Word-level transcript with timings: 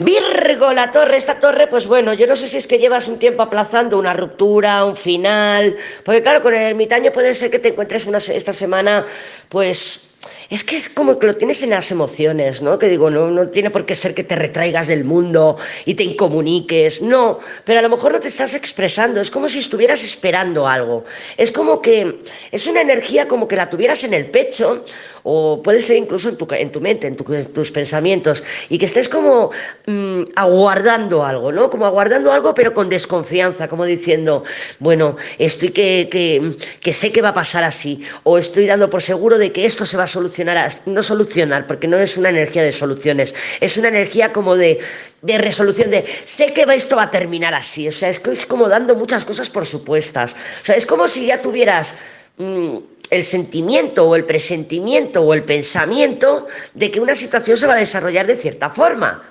Virgo, 0.00 0.72
la 0.72 0.90
torre, 0.92 1.18
esta 1.18 1.38
torre, 1.38 1.66
pues 1.66 1.86
bueno, 1.86 2.14
yo 2.14 2.26
no 2.26 2.34
sé 2.34 2.48
si 2.48 2.56
es 2.56 2.66
que 2.66 2.78
llevas 2.78 3.06
un 3.06 3.18
tiempo 3.18 3.42
aplazando 3.42 3.98
una 3.98 4.14
ruptura, 4.14 4.86
un 4.86 4.96
final, 4.96 5.76
porque 6.06 6.22
claro, 6.22 6.40
con 6.40 6.54
el 6.54 6.62
ermitaño 6.62 7.12
puede 7.12 7.34
ser 7.34 7.50
que 7.50 7.58
te 7.58 7.68
encuentres 7.68 8.06
una, 8.06 8.16
esta 8.16 8.54
semana, 8.54 9.04
pues 9.50 10.09
es 10.50 10.64
que 10.64 10.76
es 10.76 10.88
como 10.88 11.18
que 11.18 11.26
lo 11.26 11.36
tienes 11.36 11.62
en 11.62 11.70
las 11.70 11.90
emociones, 11.90 12.60
¿no? 12.60 12.78
Que 12.78 12.88
digo, 12.88 13.10
no, 13.10 13.30
no 13.30 13.48
tiene 13.48 13.70
por 13.70 13.86
qué 13.86 13.94
ser 13.94 14.14
que 14.14 14.24
te 14.24 14.36
retraigas 14.36 14.88
del 14.88 15.04
mundo 15.04 15.56
y 15.84 15.94
te 15.94 16.04
incomuniques, 16.04 17.00
no, 17.00 17.38
pero 17.64 17.78
a 17.78 17.82
lo 17.82 17.88
mejor 17.88 18.12
no 18.12 18.20
te 18.20 18.28
estás 18.28 18.54
expresando, 18.54 19.20
es 19.20 19.30
como 19.30 19.48
si 19.48 19.60
estuvieras 19.60 20.02
esperando 20.04 20.66
algo, 20.66 21.04
es 21.36 21.52
como 21.52 21.80
que 21.80 22.20
es 22.50 22.66
una 22.66 22.80
energía 22.80 23.28
como 23.28 23.48
que 23.48 23.56
la 23.56 23.70
tuvieras 23.70 24.04
en 24.04 24.14
el 24.14 24.26
pecho 24.30 24.84
o 25.22 25.62
puede 25.62 25.82
ser 25.82 25.96
incluso 25.96 26.28
en 26.28 26.36
tu, 26.36 26.46
en 26.50 26.72
tu 26.72 26.80
mente, 26.80 27.06
en, 27.06 27.16
tus 27.16 27.70
pensamientos, 27.70 28.42
y 28.68 28.78
que 28.78 28.86
estés 28.86 29.08
como 29.08 29.50
mmm, 29.86 30.22
aguardando 30.36 31.24
algo, 31.24 31.52
¿no? 31.52 31.70
Como 31.70 31.86
aguardando 31.86 32.32
algo, 32.32 32.54
pero 32.54 32.72
con 32.72 32.88
desconfianza, 32.88 33.68
como 33.68 33.84
diciendo, 33.84 34.44
bueno, 34.78 35.16
estoy 35.38 35.70
que, 35.70 36.08
que, 36.10 36.52
que 36.80 36.92
sé 36.92 37.12
que 37.12 37.22
va 37.22 37.30
a 37.30 37.34
pasar 37.34 37.64
así, 37.64 38.02
o 38.24 38.38
estoy 38.38 38.66
dando 38.66 38.88
por 38.88 39.02
seguro 39.02 39.38
de 39.38 39.52
que 39.52 39.66
esto 39.66 39.84
se 39.84 39.96
va 39.96 40.04
a 40.04 40.08
solucionar, 40.10 40.72
no 40.86 41.02
solucionar, 41.02 41.66
porque 41.66 41.88
no 41.88 41.98
es 41.98 42.16
una 42.16 42.28
energía 42.30 42.62
de 42.62 42.72
soluciones, 42.72 43.34
es 43.60 43.76
una 43.76 43.88
energía 43.88 44.32
como 44.32 44.56
de, 44.56 44.78
de 45.22 45.38
resolución, 45.38 45.90
de 45.90 46.04
sé 46.24 46.52
que 46.52 46.66
esto 46.74 46.96
va 46.96 47.04
a 47.04 47.10
terminar 47.10 47.54
así, 47.54 47.88
o 47.88 47.92
sea, 47.92 48.10
es, 48.10 48.20
es 48.26 48.46
como 48.46 48.68
dando 48.68 48.94
muchas 48.94 49.24
cosas 49.24 49.48
por 49.48 49.66
supuestas, 49.66 50.34
o 50.62 50.64
sea, 50.64 50.76
es 50.76 50.86
como 50.86 51.08
si 51.08 51.26
ya 51.26 51.40
tuvieras 51.40 51.94
mmm, 52.36 52.78
el 53.10 53.24
sentimiento 53.24 54.08
o 54.08 54.14
el 54.14 54.24
presentimiento 54.24 55.22
o 55.22 55.34
el 55.34 55.44
pensamiento 55.44 56.46
de 56.74 56.90
que 56.90 57.00
una 57.00 57.14
situación 57.14 57.56
se 57.56 57.66
va 57.66 57.74
a 57.74 57.78
desarrollar 57.78 58.26
de 58.26 58.36
cierta 58.36 58.70
forma. 58.70 59.22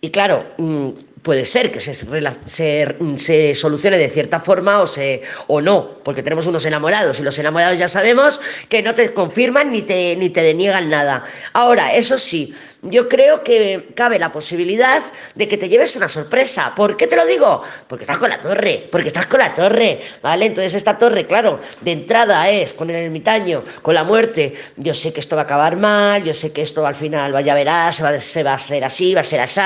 Y 0.00 0.10
claro, 0.10 0.44
mmm, 0.58 0.90
puede 1.22 1.44
ser 1.44 1.72
que 1.72 1.80
se, 1.80 1.94
se, 1.94 2.96
se, 3.18 3.54
solucione 3.54 3.98
de 3.98 4.08
cierta 4.08 4.40
forma 4.40 4.80
o, 4.80 4.86
se, 4.86 5.22
o 5.46 5.60
no, 5.60 5.98
porque 6.04 6.22
tenemos 6.22 6.46
unos 6.46 6.64
enamorados 6.66 7.18
y 7.20 7.22
los 7.22 7.38
enamorados 7.38 7.78
ya 7.78 7.88
sabemos 7.88 8.40
que 8.68 8.82
no 8.82 8.94
te 8.94 9.12
confirman 9.12 9.72
ni 9.72 9.82
te, 9.82 10.14
ni 10.16 10.30
te 10.30 10.42
deniegan 10.42 10.90
nada. 10.90 11.24
Ahora, 11.52 11.94
eso 11.94 12.18
sí, 12.18 12.54
yo 12.82 13.08
creo 13.08 13.42
que 13.42 13.88
cabe 13.94 14.18
la 14.18 14.30
posibilidad 14.30 15.02
de 15.34 15.48
que 15.48 15.56
te 15.56 15.68
lleves 15.68 15.96
una 15.96 16.08
sorpresa. 16.08 16.74
¿Por 16.76 16.96
qué 16.96 17.06
te 17.06 17.16
lo 17.16 17.26
digo? 17.26 17.62
Porque 17.88 18.04
estás 18.04 18.18
con 18.18 18.30
la 18.30 18.40
torre, 18.40 18.88
porque 18.92 19.08
estás 19.08 19.26
con 19.26 19.40
la 19.40 19.54
torre, 19.54 20.00
¿vale? 20.22 20.46
Entonces 20.46 20.74
esta 20.74 20.98
torre, 20.98 21.26
claro, 21.26 21.58
de 21.80 21.92
entrada 21.92 22.48
es 22.50 22.72
con 22.74 22.90
el 22.90 22.96
ermitaño, 22.96 23.64
con 23.82 23.94
la 23.94 24.04
muerte. 24.04 24.54
Yo 24.76 24.94
sé 24.94 25.12
que 25.12 25.20
esto 25.20 25.34
va 25.34 25.42
a 25.42 25.44
acabar 25.46 25.76
mal, 25.76 26.22
yo 26.22 26.34
sé 26.34 26.52
que 26.52 26.62
esto 26.62 26.86
al 26.86 26.94
final, 26.94 27.32
vaya 27.32 27.54
verás, 27.54 27.96
se 27.96 28.02
va, 28.02 28.20
se 28.20 28.42
va 28.42 28.54
a 28.54 28.58
ser 28.58 28.84
así, 28.84 29.14
va 29.14 29.22
a 29.22 29.24
ser 29.24 29.40
así, 29.40 29.60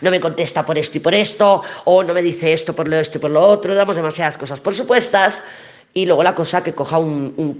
no 0.00 0.10
me 0.10 0.20
contesta 0.20 0.66
por 0.66 0.76
esto 0.76 0.96
por 1.06 1.14
esto, 1.14 1.62
o 1.84 2.02
no 2.02 2.12
me 2.12 2.20
dice 2.20 2.52
esto 2.52 2.74
por 2.74 2.88
lo 2.88 2.96
esto 2.96 3.18
y 3.18 3.20
por 3.20 3.30
lo 3.30 3.40
otro, 3.40 3.76
damos 3.76 3.94
demasiadas 3.94 4.36
cosas 4.36 4.58
por 4.58 4.74
supuestas 4.74 5.40
y 5.94 6.04
luego 6.04 6.24
la 6.24 6.34
cosa 6.34 6.64
que 6.64 6.74
coja 6.74 6.98
un, 6.98 7.32
un 7.36 7.56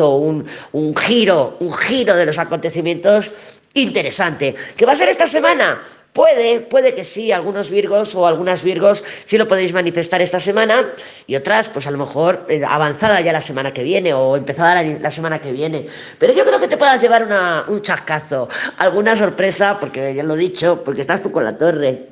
o 0.00 0.16
un, 0.16 0.96
giro, 0.96 1.56
un 1.60 1.72
giro 1.72 2.16
de 2.16 2.26
los 2.26 2.40
acontecimientos 2.40 3.30
interesante. 3.74 4.56
¿Qué 4.76 4.84
va 4.84 4.94
a 4.94 4.96
ser 4.96 5.10
esta 5.10 5.28
semana? 5.28 5.80
Puede, 6.12 6.62
puede 6.62 6.96
que 6.96 7.04
sí, 7.04 7.30
algunos 7.30 7.70
Virgos 7.70 8.16
o 8.16 8.26
algunas 8.26 8.64
Virgos 8.64 9.04
sí 9.26 9.38
lo 9.38 9.46
podéis 9.46 9.72
manifestar 9.72 10.20
esta 10.20 10.40
semana 10.40 10.90
y 11.28 11.36
otras, 11.36 11.68
pues 11.68 11.86
a 11.86 11.92
lo 11.92 11.98
mejor 11.98 12.46
eh, 12.48 12.62
avanzada 12.66 13.20
ya 13.20 13.32
la 13.32 13.40
semana 13.40 13.72
que 13.72 13.84
viene 13.84 14.12
o 14.12 14.36
empezada 14.36 14.82
la, 14.82 14.98
la 14.98 15.10
semana 15.12 15.38
que 15.38 15.52
viene. 15.52 15.86
Pero 16.18 16.32
yo 16.32 16.44
creo 16.44 16.58
que 16.58 16.66
te 16.66 16.76
puedas 16.76 17.00
llevar 17.00 17.24
una, 17.24 17.64
un 17.68 17.80
chascazo, 17.80 18.48
alguna 18.78 19.14
sorpresa, 19.14 19.78
porque 19.78 20.16
ya 20.16 20.24
lo 20.24 20.34
he 20.34 20.38
dicho, 20.38 20.82
porque 20.82 21.02
estás 21.02 21.22
tú 21.22 21.30
con 21.30 21.44
la 21.44 21.56
torre. 21.56 22.06